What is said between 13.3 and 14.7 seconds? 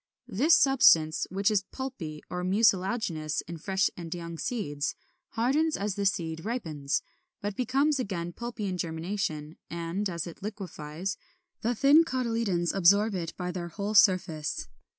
by their whole surface.